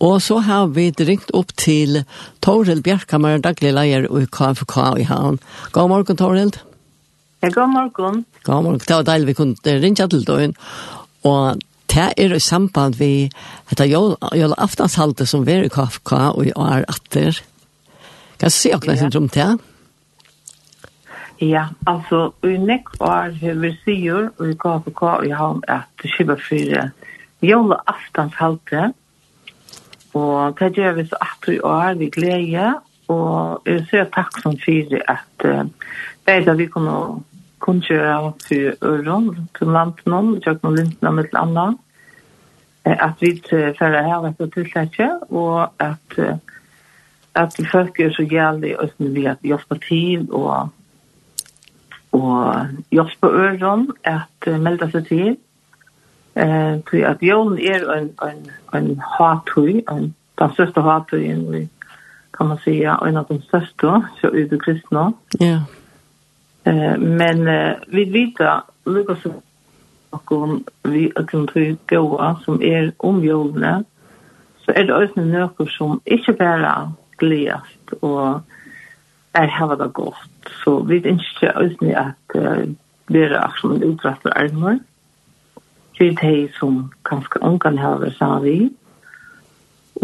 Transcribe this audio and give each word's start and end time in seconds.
Og 0.00 0.20
så 0.20 0.42
har 0.44 0.66
vi 0.76 0.90
ringt 0.92 1.30
opp 1.32 1.54
til 1.56 2.02
Torhild 2.44 2.82
Bjerkammer, 2.84 3.38
daglig 3.40 3.70
leier 3.72 4.04
i 4.04 4.26
KFK 4.28 4.74
i 5.00 5.06
Havn. 5.08 5.38
God 5.72 5.88
morgen, 5.88 6.18
Torhild. 6.20 6.58
Ja, 7.42 7.48
god 7.48 7.70
morgen. 7.72 8.26
God 8.44 8.62
morgen. 8.62 8.78
Det 8.78 8.92
var 8.92 9.06
deilig 9.08 9.26
vi 9.26 9.34
kunne 9.38 9.76
ringe 9.80 10.08
til 10.08 10.26
døgn. 10.26 10.52
Og 11.24 11.62
det 11.88 12.10
er 12.12 12.34
i 12.36 12.40
samband 12.40 12.98
vi 13.00 13.30
heter 13.70 13.86
etter 13.88 14.36
jolaftenshalte 14.36 15.26
som 15.26 15.48
er 15.48 15.64
i 15.64 15.72
KFK 15.72 16.12
og 16.12 16.44
i 16.44 16.52
år 16.52 16.84
atter. 16.92 17.40
Kan 18.36 18.52
du 18.52 18.52
si 18.52 18.74
akkurat 18.76 18.98
sin 18.98 19.14
rom 19.16 19.30
til? 19.32 19.56
Ja, 21.40 21.70
altså, 21.86 22.34
i 22.44 22.58
nekk 22.60 23.00
år 23.00 23.32
har 23.40 23.58
vi 23.64 23.72
sier 23.80 24.28
i 24.44 24.52
KFK 24.60 25.02
i 25.24 25.32
Havn 25.32 25.64
at 25.68 25.88
det 26.02 26.12
skjer 26.12 26.36
for 26.36 26.86
jolaftenshalte. 27.40 28.84
Ja 28.92 28.92
Og 30.16 30.58
hva 30.58 30.68
gjør 30.72 30.98
vi 30.98 31.06
så 31.08 31.20
at 31.20 31.48
vi 31.48 31.56
er 31.60 31.96
vi 32.00 32.10
glede, 32.14 32.74
og 33.12 33.62
jeg 33.68 33.86
ser 33.90 34.10
takk 34.14 34.40
som 34.42 34.56
fyrer 34.58 35.02
at 35.08 35.46
uh, 35.46 36.58
vi 36.58 36.66
kunne 36.66 36.68
kunne 36.72 36.96
kunngjøre 37.60 38.32
til 38.48 38.74
Øron, 38.84 39.48
til 39.58 39.66
landen 39.66 40.12
om, 40.12 40.40
til 40.40 40.58
noen 40.62 40.76
lintene 40.76 41.12
med 41.12 41.28
til 41.30 41.38
annet, 41.40 41.78
at 42.84 43.20
vi 43.20 43.30
fører 43.50 44.02
her 44.06 44.26
etter 44.28 44.50
tilsetje, 44.54 45.08
og 45.30 45.72
at 45.78 46.18
at 47.36 47.56
folk 47.72 48.00
er 48.00 48.12
så 48.16 48.24
gjerlig 48.24 48.76
og 48.80 48.90
som 48.94 49.14
vi 49.14 49.26
har 49.28 49.36
hjelper 49.44 49.80
til 49.84 50.28
og 50.32 50.68
og 52.16 52.68
hjelper 52.90 53.28
øren 53.28 53.90
at 54.04 54.46
melde 54.60 54.88
seg 54.90 55.08
til. 55.08 55.34
Eh, 56.36 56.82
tui 56.84 57.00
at 57.00 57.22
jól 57.24 57.58
er 57.58 57.86
en, 57.92 58.10
en, 58.22 58.50
en 58.74 59.00
hatui, 59.00 59.82
en, 59.88 60.14
den 60.38 60.50
største 60.52 60.82
hatuien 60.84 61.46
vi 61.52 61.68
kan 62.36 62.46
man 62.46 62.58
säga, 62.58 62.98
en 63.06 63.16
av 63.16 63.26
de 63.28 63.40
största, 63.42 64.02
så 64.20 64.28
ut 64.28 64.52
i 64.52 64.58
kristna. 64.58 65.12
Ja. 65.40 65.62
Eh, 66.64 66.98
men 66.98 67.48
eh, 67.48 67.76
vi 67.88 68.04
vet 68.04 68.64
Lukas 68.84 69.24
og 70.10 70.62
vi 70.82 71.12
kan 71.28 71.46
tui 71.46 71.76
gåa 71.88 72.36
som 72.44 72.60
er 72.62 72.92
om 72.98 73.22
så 74.64 74.72
er 74.76 74.82
det 74.82 74.94
også 74.94 75.20
noe 75.20 75.66
som 75.70 76.00
ikke 76.06 76.32
bare 76.32 76.92
gledast 77.18 77.94
og 78.02 78.42
er 79.34 79.46
hava 79.46 79.74
det 79.74 79.92
godt. 79.92 80.50
Så 80.64 80.82
vi 80.82 80.94
vet 80.94 81.06
ønsker 81.06 81.52
også 81.52 81.92
at 81.96 82.36
uh, 82.36 82.74
dere 83.12 83.36
er 83.36 83.52
som 83.60 83.72
en 83.72 83.84
utrettet 83.84 84.32
er 84.36 84.52
noe. 84.52 84.74
Mm 84.74 84.95
til 85.96 86.16
de 86.20 86.48
som 86.58 86.90
kanskje 87.08 87.42
ungan 87.42 87.78
har 87.78 88.00
vært 88.02 88.18
sammen 88.18 88.74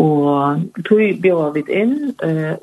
Og 0.01 0.63
tog 0.89 1.03
bjør 1.21 1.53
vi 1.53 1.63
inn, 1.69 2.15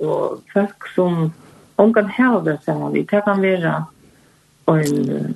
og 0.01 0.41
folk 0.53 0.87
som 0.95 1.29
ungen 1.77 2.09
har 2.17 2.39
vært 2.41 2.65
vi 2.93 3.05
det 3.05 3.21
kan 3.23 3.41
være 3.41 3.75
en 4.69 5.35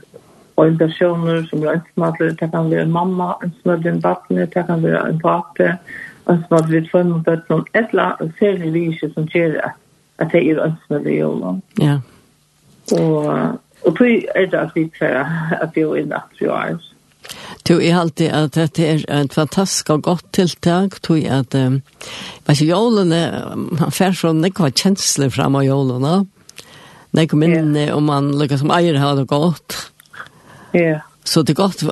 en 0.62 0.78
person 0.78 1.46
som 1.50 1.64
er 1.64 1.78
ønsmadler, 1.78 2.34
det 2.40 2.50
kan 2.52 2.72
være 2.72 2.82
en 2.82 2.92
mamma, 2.92 3.34
en 3.42 3.50
ønsmadler 3.50 3.92
en 3.92 4.04
vattne, 4.04 4.46
det 4.46 4.66
kan 4.66 4.84
være 4.84 5.10
en 5.10 5.20
pate, 5.20 5.78
en 6.30 6.44
smadlig 6.48 6.48
pape, 6.50 6.54
ønsmadler 6.54 6.78
et 6.78 6.92
formålet, 6.92 7.28
et 7.76 7.90
eller 7.90 8.04
annet 8.04 8.34
særlig 8.40 8.72
lyse 8.72 9.14
som 9.14 9.28
gjør 9.28 9.74
at 10.20 10.32
det 10.32 10.50
er 10.50 10.66
ønsmadler 10.66 11.12
i 11.12 11.20
jorden. 11.20 11.62
Ja. 11.82 11.98
Og, 13.00 13.26
og 13.86 13.98
tog 13.98 14.08
er 14.36 14.46
det 14.46 14.60
at 14.60 14.72
vi 14.76 14.92
prøver 15.00 15.26
at 15.62 15.70
vi 15.76 15.82
er 15.82 15.96
innatt 15.96 16.42
i 16.42 16.48
år, 16.48 16.78
så 16.80 16.93
Du 17.64 17.78
er 17.80 17.96
alltid 17.96 18.34
at 18.36 18.58
dette 18.58 18.84
er 18.84 19.04
et 19.08 19.34
fantastisk 19.34 19.94
og 19.94 20.04
godt 20.04 20.26
tiltak, 20.36 21.00
tror 21.06 21.22
jeg 21.22 21.46
at, 21.46 21.56
um, 21.56 21.80
vet 22.44 22.58
ikke, 22.58 22.74
jolene, 22.74 23.22
man 23.56 23.94
fer 23.96 24.16
så 24.18 24.34
nekva 24.36 24.68
kjensler 24.76 25.32
fram 25.32 25.56
av 25.56 25.64
jolene, 25.64 26.18
nekva 27.16 27.40
minne, 27.40 27.86
yeah. 27.86 27.96
og 27.96 28.04
man 28.04 28.34
lukkar 28.36 28.60
som 28.60 28.74
eier 28.76 29.00
har 29.00 29.16
det 29.20 29.30
godt. 29.32 29.80
Ja. 30.74 30.82
Yeah. 30.82 31.10
Så 31.24 31.42
det 31.48 31.54
er 31.54 31.62
godt 31.62 31.84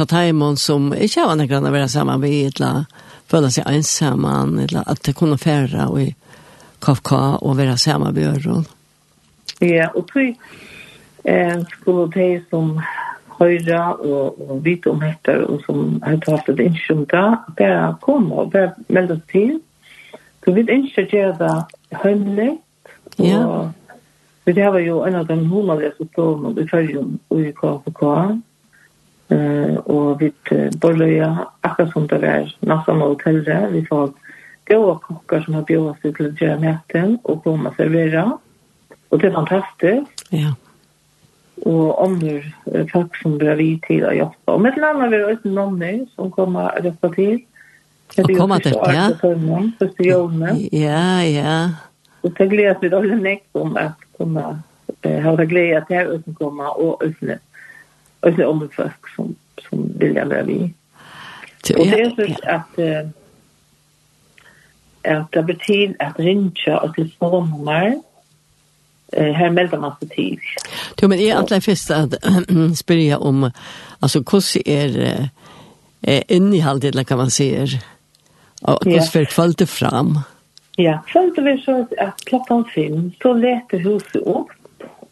at 0.00 0.12
Heimon 0.12 0.58
som 0.60 0.90
ikke 0.92 1.24
har 1.24 1.38
nekva 1.40 1.62
å 1.64 1.72
være 1.72 1.88
sammen 1.88 2.20
med, 2.20 2.60
eller 2.60 2.84
føle 3.32 3.48
seg 3.52 3.68
ensamman, 3.70 4.58
eller 4.66 4.84
at 4.90 5.00
det 5.06 5.16
kunne 5.16 5.40
fære 5.40 5.88
og 5.88 6.02
i 6.02 6.10
KFK 6.84 7.12
og 7.40 7.56
være 7.56 7.78
sammen 7.80 8.12
med 8.12 8.20
Bjørn. 8.20 8.66
Ja, 9.64 9.88
og 9.94 10.04
tog, 10.10 10.36
eh, 11.24 11.56
skulle 11.80 12.10
det 12.12 12.44
som 12.50 12.76
høyre 13.38 13.80
og, 13.94 14.40
og 14.40 14.64
vite 14.64 14.90
om 14.90 15.00
dette, 15.02 15.36
og 15.46 15.62
som 15.66 15.98
har 16.04 16.18
tatt 16.24 16.48
et 16.52 16.62
ikke 16.64 16.96
da, 17.10 17.24
bare 17.58 17.94
kom 18.02 18.30
og 18.32 18.52
bare 18.54 18.72
melde 18.88 19.18
oss 19.18 19.24
til. 19.32 19.56
Så 20.44 20.52
vi 20.52 20.66
ønsker 20.68 21.06
å 21.06 21.16
gjøre 21.16 21.36
det 21.40 22.00
høymelig, 22.02 22.50
og 23.18 23.24
ja. 23.24 23.44
vi 24.44 24.56
har 24.58 24.78
jo 24.84 24.98
en 25.06 25.20
av 25.20 25.28
de 25.28 25.38
hovedlige 25.48 25.94
symptomene 25.98 26.60
i 26.60 26.68
følgen 26.68 27.14
i 27.32 27.52
KFK, 27.60 28.02
uh, 29.32 29.76
og 29.84 30.20
vi 30.20 30.30
borløya 30.80 31.30
akkurat 31.64 31.94
som 31.94 32.08
det 32.10 32.20
er 32.22 32.50
nesten 32.60 33.00
av 33.00 33.14
hotellet, 33.14 33.72
vi 33.72 33.84
får 33.88 34.12
gode 34.68 34.98
kokker 35.06 35.44
som 35.44 35.58
har 35.58 35.64
bjøret 35.68 36.02
seg 36.02 36.16
til 36.16 36.28
å 36.28 36.36
gjøre 36.40 36.60
maten 36.60 37.16
og 37.24 37.42
komme 37.44 37.72
og 37.72 37.80
servere, 37.80 38.26
og 39.10 39.20
det 39.20 39.30
er 39.30 39.36
fantastisk. 39.38 40.28
Ja 40.32 40.52
og 41.62 42.02
andre 42.02 42.42
folk 42.90 43.16
som 43.22 43.38
blir 43.38 43.56
vi 43.60 43.68
til 43.86 44.04
å 44.06 44.12
hjelpe. 44.14 44.54
Og 44.54 44.62
med 44.64 44.78
landet 44.80 45.12
vil 45.12 45.24
det 45.24 45.38
uten 45.38 45.56
nonner 45.56 45.98
som 46.14 46.30
kommer 46.34 46.74
og 46.74 46.88
jobber 46.88 47.14
til. 47.14 47.34
Og 48.18 48.30
kommer 48.36 48.62
til, 48.62 48.76
ja. 48.92 49.08
Første 49.78 50.06
jordene. 50.06 50.54
Ja, 50.72 51.22
ja. 51.24 51.56
Og 52.22 52.32
så 52.36 52.46
gleder 52.50 52.78
vi 52.80 52.90
alle 52.92 53.18
nekt 53.20 53.58
om 53.58 53.76
at 53.80 54.00
komme, 54.18 54.44
ha 55.04 55.34
det 55.38 55.48
glede 55.50 55.82
til 55.88 56.08
å 56.08 56.18
uten 56.18 56.38
komme 56.38 56.70
og 56.74 57.02
uten 57.04 57.36
uten 58.24 58.46
andre 58.46 58.68
folk 58.72 59.10
som, 59.14 59.34
som 59.66 59.84
vil 60.00 60.14
være 60.16 60.44
vi. 60.48 60.58
Og 61.74 61.84
det 61.88 62.00
er 62.00 62.14
sånn 62.16 62.40
at 62.48 62.80
at 65.04 65.24
det 65.36 65.46
betyr 65.46 65.92
at 66.00 66.18
rinja 66.18 66.78
og 66.78 66.94
telefonnummer, 66.96 67.98
eh 69.12 69.32
här 69.32 69.50
melder 69.50 69.78
man 69.78 69.96
sig 69.98 70.08
till. 70.08 70.40
Jo, 71.02 71.08
men 71.08 71.18
är 71.18 71.34
alla 71.34 71.60
först 71.60 71.90
att 71.90 72.14
spyrja 72.76 73.18
om 73.18 73.50
alltså 74.00 74.18
hur 74.18 74.68
är 74.68 75.28
eh 76.02 76.22
innehållet 76.28 76.84
eller 76.84 77.04
kan 77.04 77.18
man 77.18 77.30
säga 77.30 77.66
och 78.62 78.84
hur 78.84 79.00
för 79.00 79.24
kvalitet 79.24 79.66
fram. 79.66 80.20
Ja, 80.76 80.98
följde 81.06 81.42
vi 81.42 81.62
så 81.62 81.80
att, 81.80 81.98
att 81.98 82.24
klockan 82.24 82.64
fem 82.74 83.12
så 83.22 83.32
lät 83.32 83.64
huset 83.70 84.16
upp 84.16 84.48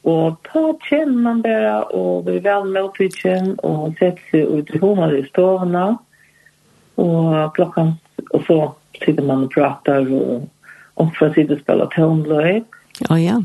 og 0.02 0.38
ta 0.48 0.62
kjenner 0.88 1.22
man 1.22 1.42
bare 1.42 1.74
og 1.94 2.24
blir 2.26 2.42
vel 2.42 2.66
med 2.66 2.88
opp 2.88 2.98
i 3.00 3.08
kjenn 3.14 3.54
og 3.62 3.94
setter 4.00 4.22
seg 4.32 4.48
ut 4.50 4.72
i 4.74 4.80
hodet 4.82 5.20
i 5.20 5.26
stående, 5.28 5.84
og 7.02 7.52
klokken 7.56 7.94
og 8.32 8.42
så 8.48 8.58
sitter 8.98 9.22
man 9.26 9.46
og 9.46 9.54
prater 9.54 10.10
og 10.10 10.48
omfra 11.02 11.30
sitter 11.34 11.56
og 11.56 11.62
spiller 11.62 11.92
toneløy. 11.94 12.62
Å 13.08 13.14
oh, 13.14 13.20
ja. 13.20 13.38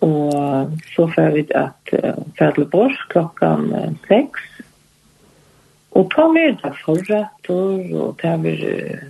Og 0.00 0.72
så 0.94 1.06
får 1.14 1.30
vi 1.34 1.46
at 1.54 1.92
uh, 1.92 2.22
Fædleborg 2.38 2.96
klokkan 3.08 3.70
uh, 3.72 3.92
6. 4.08 4.40
Og 5.96 6.10
ta 6.12 6.26
med 6.28 6.58
det 6.62 6.72
forretter, 6.84 7.96
og 7.96 8.18
ta 8.20 8.36
med 8.36 8.60
uh, 8.60 9.06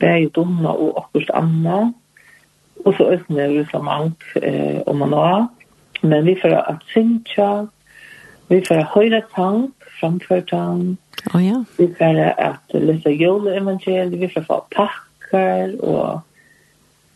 bæg 0.00 0.30
dumma 0.34 0.68
og 0.68 1.04
akkurat 1.04 1.30
anna. 1.34 1.92
Og 2.84 2.94
så 2.96 3.10
østen 3.12 3.38
er 3.38 3.48
det 3.48 3.66
så 3.70 3.78
mangt 3.82 4.24
eh, 4.42 4.80
om 4.86 4.96
man 4.96 5.12
har. 5.12 5.46
Men 6.02 6.26
vi 6.26 6.36
får 6.42 6.54
at 6.56 6.84
synsja, 6.92 7.66
vi 8.48 8.62
får 8.68 8.86
høyre 8.94 9.22
tank, 9.34 9.74
framfør 10.00 10.40
tank. 10.40 10.98
Oh, 11.34 11.46
ja. 11.46 11.64
Vi 11.78 11.90
får 11.98 12.20
at 12.38 12.72
lese 12.72 13.10
juleevangeliet, 13.10 14.20
vi 14.20 14.30
får 14.34 14.46
få 14.48 14.64
pakker, 14.76 15.76
og 15.84 16.20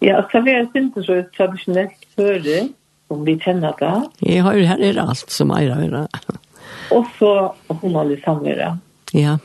ja, 0.05 0.21
så 0.33 0.41
vi 0.45 0.51
er 0.51 0.69
synsja 0.75 1.03
så 1.03 1.23
tradisjonelt 1.37 2.05
hører 2.19 2.69
som 3.09 3.25
vi 3.27 3.37
kjenner 3.41 3.75
det. 3.81 3.95
Jeg 4.25 4.45
har 4.45 4.57
jo 4.59 4.69
her 4.69 4.83
er 4.83 5.01
alt 5.03 5.33
som 5.33 5.53
eier 5.55 5.75
av 5.75 5.83
det. 5.83 6.39
Og 6.97 7.09
så 7.19 7.33
hun 7.69 7.99
har 7.99 8.09
litt 8.09 8.25
samverd. 8.25 8.81
Ja. 9.15 9.39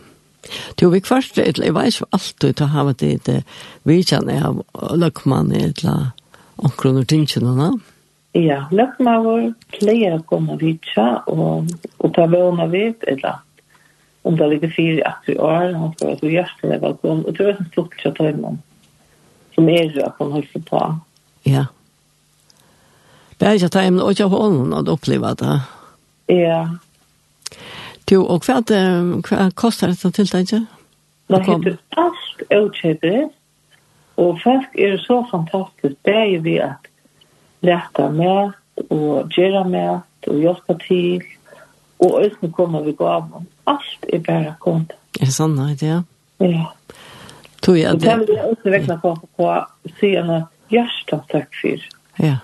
Du 0.80 0.88
vi 0.90 1.02
først, 1.04 1.38
jeg 1.38 1.58
vet 1.76 1.92
ikke 1.92 2.08
alltid 2.16 2.56
til 2.56 2.66
å 2.66 2.72
ha 2.74 2.86
det 2.92 3.10
i 3.10 3.20
det 3.28 3.40
vidtjene 3.88 4.40
av 4.48 4.62
løkmann 4.98 5.52
i 5.52 5.66
et 5.68 5.84
eller 5.84 6.12
omkron 6.64 7.02
og 7.02 7.08
tingene. 7.12 7.74
Ja, 8.38 8.64
løkmann 8.72 9.26
var 9.26 9.46
pleier 9.76 10.16
å 10.16 10.24
komme 10.30 10.56
vidtja 10.62 11.26
og, 11.28 11.70
og 12.00 12.16
ta 12.16 12.28
vågne 12.30 12.70
vidt 12.72 13.04
eller 13.10 13.44
om 14.28 14.36
det 14.38 14.50
ligger 14.52 14.72
fire 14.76 15.04
etter 15.08 15.40
år, 15.42 15.74
han 15.74 15.94
skal 15.96 16.10
være 16.10 16.20
så 16.20 16.32
hjertelig 16.34 16.80
velkommen, 16.84 17.22
og 17.26 17.38
det 17.38 17.46
er 17.46 17.54
en 17.56 17.70
stort 17.72 17.96
kjøttøymann 18.02 18.60
som 19.56 19.70
er 19.72 19.88
jo 19.96 20.04
at 20.06 20.20
han 20.20 20.34
holdt 20.36 20.66
på. 20.68 20.82
Ja. 21.48 21.66
Bare 23.40 23.56
ikke 23.56 23.72
ta 23.72 23.84
hjemme, 23.86 24.04
og 24.04 24.12
ikke 24.12 24.30
på 24.30 24.42
ånden, 24.46 24.74
og 24.74 24.92
oppleve 24.92 25.34
det. 25.40 25.56
Ja. 26.30 26.62
Du, 28.10 28.18
og 28.24 28.46
hva, 28.46 28.60
det, 28.66 28.82
hva 29.28 29.50
koster 29.56 29.94
dette 29.94 30.12
tiltaket? 30.12 30.68
Det 31.30 31.42
heter 31.46 31.78
alt 32.02 32.44
utkjøpet, 32.50 33.36
og 34.20 34.40
folk 34.44 34.80
er 34.82 34.98
så 35.04 35.22
fantastisk, 35.32 35.96
det 36.06 36.16
er 36.16 36.40
vi 36.44 36.56
at 36.64 36.90
lærte 37.62 38.10
med, 38.12 38.56
og 38.90 39.30
gjøre 39.36 39.64
med, 39.70 40.02
og 40.28 40.42
hjelpe 40.42 40.76
til, 40.88 41.24
og 42.00 42.24
øyne 42.24 42.52
kommer 42.52 42.84
vi 42.84 42.92
gå 42.92 43.06
gav 43.06 43.44
Alt 43.68 44.06
er 44.14 44.20
bare 44.20 44.56
kommet. 44.60 44.94
Er 45.20 45.26
det 45.28 45.36
sånn, 45.36 45.58
ja? 45.82 46.02
Ja. 46.40 46.66
Tog 47.62 47.78
jeg 47.78 48.00
det. 48.00 48.08
Og 48.08 48.20
det 48.20 48.28
vil 48.28 48.36
jeg 48.36 48.52
også 48.54 48.74
vekkene 48.74 49.00
på 49.04 49.16
på 49.38 49.50
siden 50.00 50.30
av 50.32 50.72
hjertet 50.72 51.26
takk 51.32 51.60
for. 51.62 51.90
Ja 52.24 52.38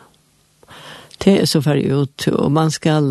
det 1.25 1.41
er 1.41 1.45
så 1.45 1.61
färg 1.61 1.83
ut 1.83 2.27
och 2.27 2.51
man 2.51 2.71
ska 2.71 3.01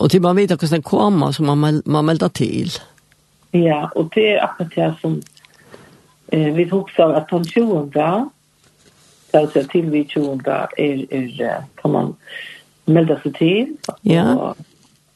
och 0.00 0.10
till 0.10 0.22
man 0.22 0.36
vet 0.36 0.50
att 0.50 0.70
den 0.70 0.82
kommer 0.82 1.32
så 1.32 1.42
man 1.42 1.82
man 1.84 2.04
melder 2.04 2.28
till. 2.28 2.70
Ja, 3.50 3.88
og 3.94 4.10
det 4.14 4.26
er 4.28 4.42
akkurat 4.44 4.74
det 4.74 4.94
som 5.00 5.22
eh, 6.32 6.54
vi 6.54 6.64
huxar 6.64 7.14
at 7.14 7.30
den 7.30 7.44
20 7.44 7.90
Det 9.32 9.38
att 9.38 9.52
säga 9.52 9.64
til 9.64 9.90
vi 9.90 10.04
20 10.04 10.40
Er, 10.76 11.06
är 11.10 11.64
kan 11.82 11.92
man 11.92 12.14
melda 12.84 13.20
sig 13.20 13.32
till. 13.32 13.76
Ja. 14.02 14.36
Og, 14.36 14.56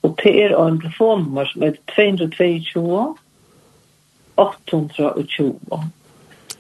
og 0.03 0.19
det 0.25 0.45
er 0.45 0.67
en 0.67 0.81
telefonnummer 0.81 1.45
som 1.45 1.63
er 1.63 1.73
222 1.97 3.17
820. 4.37 5.57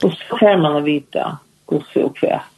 Og 0.03 0.13
så 0.13 0.25
får 0.29 0.57
man 0.57 0.85
vite 0.85 1.25
hvordan 1.67 1.87
så 1.93 2.09
kvätt 2.09 2.52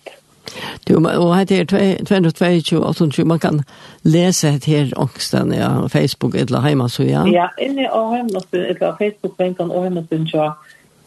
Du, 0.88 0.96
og 0.96 1.36
her 1.36 1.60
er 1.60 1.64
2228, 1.64 3.24
man 3.24 3.38
kan 3.38 3.60
lese 4.02 4.52
det 4.52 4.64
her 4.64 4.90
ångsten 4.96 5.52
ja, 5.52 5.86
Facebook 5.88 6.34
eller 6.34 6.66
hjemme, 6.66 6.88
så 6.88 7.02
ja. 7.02 7.24
Ja, 7.26 7.46
inne 7.58 7.92
og 7.92 8.14
hjemme, 8.14 8.42
eller 8.52 8.96
Facebook-benken 8.98 9.70
og 9.70 9.82
hjemme, 9.82 10.28
så 10.28 10.42
ja, 10.42 10.50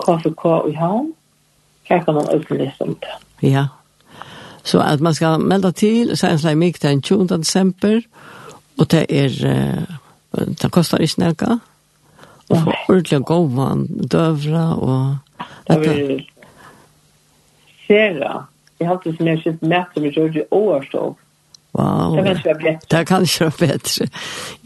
KFK 0.03 0.45
i 0.71 0.73
havn, 0.73 1.13
her 1.83 2.03
kan 2.03 2.13
man 2.13 2.29
også 2.29 2.57
lese 2.57 2.81
om 2.81 2.95
det. 2.95 3.49
Ja, 3.49 3.65
så 4.63 4.81
at 4.81 4.99
man 4.99 5.13
skal 5.13 5.39
melde 5.39 5.71
til, 5.71 6.17
så 6.17 6.27
er 6.27 6.31
det 6.31 6.41
slik 6.41 6.57
mye 6.57 6.81
den 6.81 7.01
20. 7.01 7.27
desember, 7.27 8.01
og 8.79 8.91
det 8.91 9.05
er, 9.09 9.29
det 10.33 10.71
koster 10.71 10.97
ikke 10.97 11.21
noe, 11.21 11.59
og 12.49 12.57
for 12.57 12.73
ordentlig 12.89 13.25
god 13.25 13.49
vann, 13.55 13.87
døvra, 14.11 14.67
og... 14.79 15.17
Det 15.67 15.87
er 15.87 16.21
sera 17.87 18.47
Jeg 18.79 18.87
har 18.87 18.95
alltid 18.95 19.17
som 19.17 19.27
jeg 19.27 19.41
kjent 19.43 19.61
med 19.61 19.93
som 19.93 20.03
jeg 20.03 20.13
gjør 20.13 20.33
det 20.33 20.45
overstått. 20.51 21.23
Wow. 21.77 22.15
Det 22.15 22.23
kan 22.23 22.35
ikke 22.35 22.49
være 22.49 22.59
bättre. 22.63 22.97
Det 22.97 23.07
kan 23.07 23.21
ikke 23.21 23.45
være 23.45 23.51
bedre. 23.59 24.07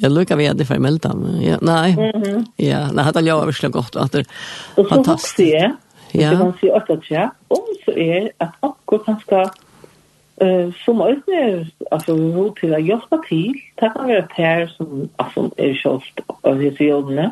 Jeg 0.01 0.11
lukker 0.11 0.35
vid 0.35 0.53
det 0.53 0.67
för 0.67 0.79
mellan. 0.79 1.41
Ja, 1.41 1.57
nej. 1.61 1.91
Mm 1.91 2.23
-hmm. 2.23 2.45
Ja, 2.55 2.91
nej, 2.91 3.03
hade 3.03 3.21
jag 3.21 3.45
verkligen 3.45 3.71
gott 3.71 3.95
att 3.95 4.11
det 4.11 4.27
Og 4.75 4.85
så 4.85 4.95
fantastisk. 4.95 5.35
så 5.35 5.43
jeg, 5.43 5.71
ja. 6.13 6.29
det 6.29 6.37
kan 6.37 6.53
si 6.59 6.69
åt 6.69 6.85
til 6.87 7.15
jag, 7.15 7.29
om 7.49 7.65
så 7.85 7.91
er 7.91 8.29
at 8.39 8.49
akkurat 8.61 9.05
han 9.05 9.19
skal 9.19 9.49
Uh, 10.41 10.73
som 10.85 11.01
ösne 11.01 11.69
alltså 11.91 12.15
hur 12.15 12.49
till 12.49 12.73
att 12.73 12.85
hjälpa 12.85 13.17
till 13.29 13.53
tack 13.75 13.95
vare 13.95 14.21
det 14.21 14.43
här 14.43 14.67
som 14.67 15.09
altså, 15.17 15.51
er 15.57 15.73
kjølt 15.73 16.21
av 16.43 16.59
disse 16.59 16.77
självna. 16.77 17.31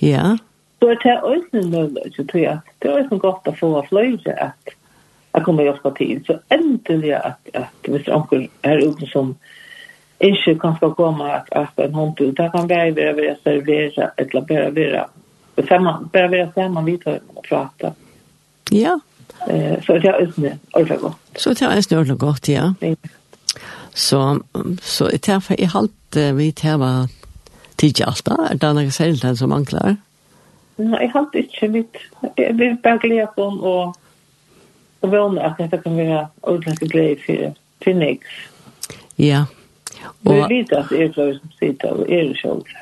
Ja. 0.00 0.36
Så 0.80 0.88
er 0.88 0.94
det 1.02 1.10
är 1.10 1.32
ösne 1.32 1.60
nu 1.60 1.96
så 2.16 2.24
tror 2.24 2.42
jag. 2.42 2.58
Det 2.78 2.88
er 2.88 2.98
ösne 3.00 3.18
godt 3.18 3.48
å 3.48 3.52
få 3.52 3.82
flöjt 3.88 4.26
at 4.28 4.77
att 5.38 5.44
komma 5.44 5.62
hjälpa 5.62 5.90
till. 5.90 6.24
Så 6.26 6.38
äntligen 6.48 7.20
att, 7.24 7.48
att 7.54 7.88
hvis 7.88 8.08
onkel 8.08 8.48
är 8.62 8.78
ute 8.78 9.06
som 9.06 9.34
inte 10.18 10.54
kan 10.54 10.76
ska 10.76 10.94
komma 10.94 11.32
att 11.32 11.52
äta 11.52 11.84
en 11.84 11.94
hund 11.94 12.20
ut. 12.20 12.36
Det 12.36 12.50
kan 12.52 12.68
bara 12.68 12.90
vara 12.90 13.32
att 13.32 13.42
servera 13.42 14.10
eller 14.16 14.40
bara 14.40 14.70
vara 14.70 15.68
samman, 15.68 16.10
bara 16.12 16.28
vara 16.28 16.52
samman 16.52 16.84
vid 16.84 17.06
och 17.34 17.44
prata. 17.44 17.92
Ja. 18.70 19.00
Eh, 19.48 19.82
så 19.82 19.98
det 19.98 20.08
är 20.08 20.20
ju 20.20 20.52
ordentligt 20.72 21.00
gott. 21.00 21.16
Så 21.36 21.50
det 21.50 21.62
är 21.62 21.92
ju 21.92 21.96
ordentligt 21.96 22.18
gott, 22.18 22.48
ja. 22.48 22.74
Så, 23.94 24.40
så 24.82 25.08
det 25.08 25.18
tar 25.18 25.40
för 25.40 25.60
i 25.60 25.64
halvt 25.64 26.16
vi 26.16 26.52
tar 26.52 27.08
tidsi 27.78 28.04
alt 28.04 28.28
er 28.28 28.58
det 28.58 28.74
noe 28.74 28.90
særlig 28.94 29.38
som 29.38 29.52
mangler? 29.54 29.96
Nei, 30.78 31.00
jeg 31.02 31.10
har 31.14 31.26
ikke 31.34 31.68
mitt. 31.74 31.96
Jeg 32.38 32.54
vil 32.58 32.76
bare 32.82 33.00
glede 33.02 33.26
på 33.34 33.46
den, 33.50 33.58
og 33.60 33.96
og 35.02 35.12
vågne 35.12 35.44
at 35.44 35.58
dette 35.58 35.78
kan 35.82 35.96
være 35.96 36.26
ordentlig 36.42 36.90
glede 36.90 37.16
for, 37.26 37.54
for 37.84 37.98
nek. 37.98 38.26
Ja. 39.18 39.44
Og, 40.24 40.34
vi 40.34 40.58
vet 40.58 40.72
at 40.72 40.90
det 40.90 41.02
er 41.02 41.12
flere 41.14 41.38
som 41.38 41.54
sitter 41.58 41.94
og 41.94 42.12
er 42.12 42.34
selv. 42.40 42.76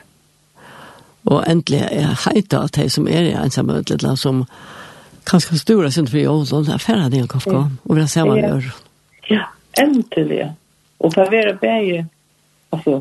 Og 1.26 1.44
endelig 1.50 1.82
er 1.90 2.14
heita 2.24 2.62
at 2.64 2.76
de 2.76 2.88
som 2.90 3.08
er 3.08 3.30
i 3.30 3.36
ensamme 3.36 3.80
utledla 3.80 4.14
som 4.16 4.44
kanskje 5.26 5.58
stora 5.58 5.90
sin 5.90 6.06
fri 6.06 6.26
ålder, 6.26 6.70
er 6.74 6.82
færre 6.82 7.10
det 7.10 7.24
en 7.24 7.28
kafka, 7.28 7.64
og 7.84 7.94
vil 7.94 8.04
ha 8.04 8.10
samme 8.10 8.36
ja. 8.38 8.48
gjør. 8.48 8.68
Ja, 9.30 9.46
endelig. 9.82 10.52
Og 11.02 11.12
for 11.12 11.26
å 11.26 11.32
være 11.32 11.56
bæge, 11.60 12.04
altså, 12.72 13.00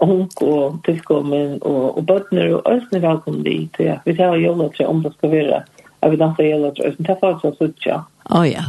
ung 0.00 0.30
og 0.42 0.80
tilkommen, 0.86 1.58
og, 1.60 1.98
og 1.98 2.06
bøtner 2.08 2.56
og 2.56 2.70
østene 2.72 3.02
velkommen 3.04 3.44
dit, 3.44 3.80
ja. 3.80 3.98
Vi 4.06 4.16
tar 4.16 4.36
jo 4.36 4.48
jolla 4.48 4.70
til 4.72 4.88
om 4.88 5.02
det 5.04 5.12
skal 5.18 5.34
være 5.36 5.62
Jag 6.00 6.10
vet 6.10 6.20
inte 6.20 6.42
hela 6.42 6.70
tror 6.70 6.86
jag. 6.86 6.94
Det 6.98 7.16
får 7.20 7.40
så 7.40 7.54
sucha. 7.58 8.04
Ja 8.28 8.46
ja. 8.46 8.64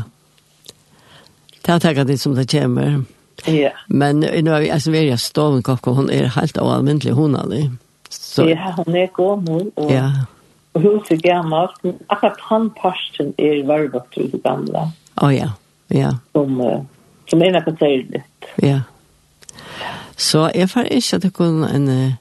Det 1.62 1.80
tar 1.80 1.94
det 1.94 2.18
som 2.18 2.36
det 2.36 2.52
kommer. 2.52 3.04
Ja. 3.46 3.70
Men 3.88 4.20
nu 4.20 4.50
är 4.50 4.60
vi 4.60 4.72
alltså 4.72 4.92
vi 4.92 5.10
är 5.10 5.18
stolen 5.18 5.64
kokko 5.64 5.92
hon 5.92 6.10
är 6.10 6.26
helt 6.26 6.58
oanvändlig 6.58 7.12
hon 7.12 7.36
alltså. 7.36 7.72
Så 8.10 8.50
Ja, 8.50 8.74
hon 8.78 8.96
är 8.96 9.08
god 9.08 9.72
och 9.76 9.92
Ja. 9.92 10.12
Och 10.72 10.82
hur 10.82 11.04
så 11.08 11.16
gammalt 11.16 11.72
akkurat 12.08 12.38
han 12.40 12.70
pasten 12.70 13.34
är 13.38 13.64
varvat 13.64 14.12
till 14.12 14.30
det 14.32 14.38
gamla. 14.38 14.92
Ja 15.22 15.34
ja. 15.34 15.50
Ja. 15.88 16.18
Som 16.32 16.86
som 17.30 17.42
är 17.42 17.52
något 17.52 17.80
trevligt. 17.80 18.46
Ja. 18.56 18.82
Så 20.16 20.52
jag 20.56 20.72
får 20.72 20.84
inte 20.84 21.16
att 21.16 21.22
det 21.22 21.34
kunde 21.34 21.68
en 21.68 21.86
gledelig 21.86 22.18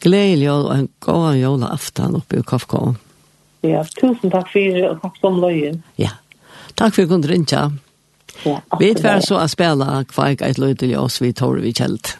glädje 0.00 0.52
och 0.52 0.74
en 0.74 0.88
god 0.98 1.36
jolafton 1.36 2.16
uppe 2.16 2.36
i 2.36 2.42
Kafkon. 2.42 2.96
Ja, 3.66 3.82
tusen 3.98 4.30
takk 4.30 4.50
for 4.52 4.78
det, 4.78 4.86
og 4.88 5.02
takk 5.02 5.20
som 5.20 5.40
løyen. 5.42 5.82
Ja, 5.98 6.14
takk 6.78 6.94
for 6.94 7.02
at 7.02 7.08
du 7.08 7.16
Ja, 8.44 8.60
Vi 8.78 8.92
er 8.92 9.20
så 9.24 9.40
å 9.40 9.48
spille 9.50 10.04
hva 10.14 10.26
et 10.30 10.60
løy 10.62 10.74
til 10.78 10.94
oss 10.98 11.18
vi 11.22 11.32
tårer 11.32 11.64
vi 11.64 11.72
kjelt. 11.74 12.16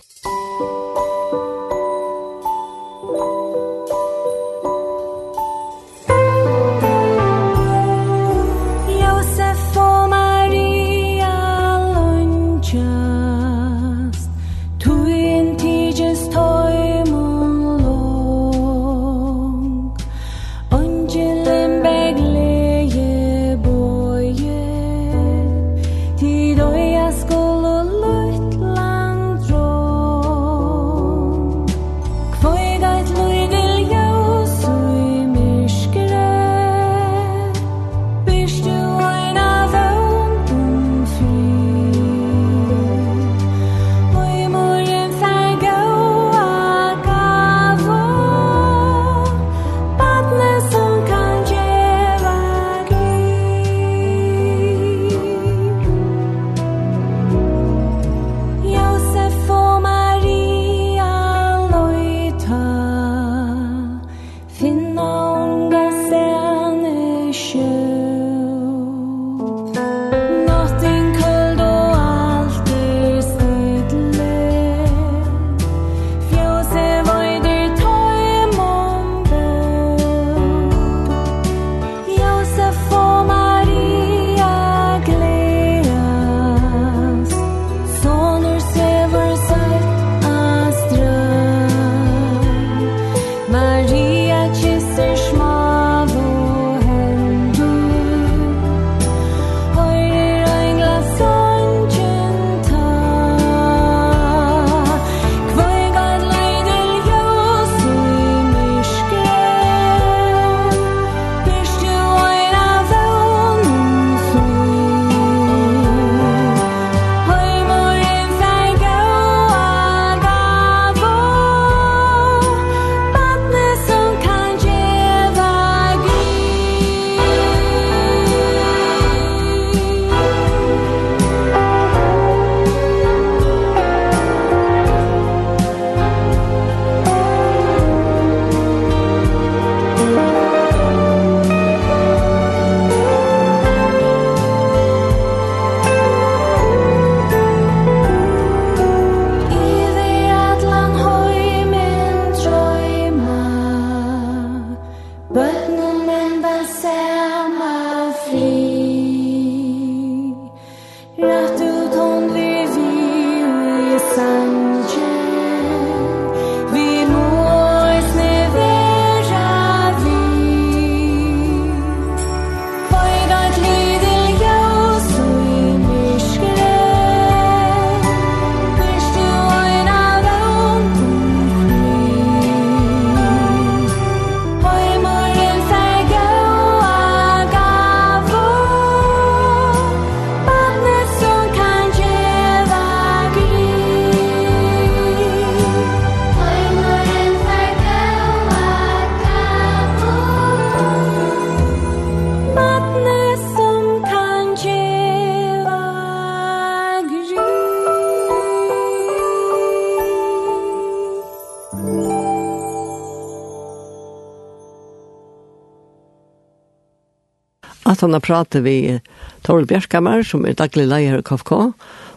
han 218.00 218.16
har 218.16 218.24
pratet 218.24 218.64
vi 218.64 218.98
Torl 219.46 219.66
Bjerkammer, 219.68 220.22
som 220.22 220.46
er 220.46 220.58
daglig 220.58 220.88
leier 220.88 221.20
i 221.20 221.26
KFK, 221.26 221.52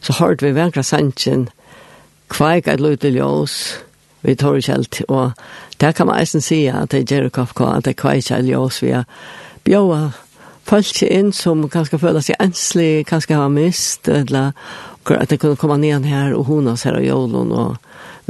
så 0.02 0.18
hørte 0.20 0.46
vi 0.46 0.56
Vengra 0.58 0.84
Sanchen, 0.84 1.50
Kveik 2.32 2.70
et 2.72 2.80
løyte 2.80 3.10
ljøs, 3.12 3.56
vi 4.22 4.36
tar 4.40 4.56
ikke 4.56 5.06
og 5.10 5.32
der 5.82 5.92
kan 5.92 6.08
man 6.08 6.22
eisen 6.22 6.42
si 6.42 6.68
at 6.70 6.92
det 6.92 7.10
gjør 7.10 7.30
KFK, 7.30 7.62
at 7.62 7.86
det 7.86 7.98
kveik 7.98 8.32
et 8.32 8.46
ljøs, 8.46 8.82
vi 8.82 8.94
har 8.94 9.06
bjøa 9.66 10.12
folk 10.64 11.04
inn 11.04 11.32
som 11.34 11.68
kanskje 11.70 12.00
føler 12.00 12.24
seg 12.24 12.40
enslig, 12.40 13.06
kanskje 13.10 13.36
har 13.36 13.50
mist, 13.50 14.08
eller 14.08 14.54
at 15.10 15.30
det 15.30 15.42
kunne 15.42 15.58
komme 15.58 15.80
ned 15.82 16.06
her 16.06 16.36
og 16.38 16.46
hona 16.46 16.78
oss 16.78 16.86
her 16.88 17.00
og 17.00 17.06
jålen, 17.06 17.52
og 17.52 17.78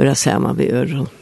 være 0.00 0.14
sammen 0.18 0.56
ved 0.58 0.72
øren. 0.72 1.21